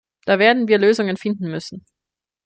[0.25, 1.85] Da werden wir Lösungen finden müssen.